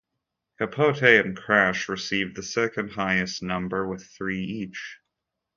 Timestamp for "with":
3.87-4.03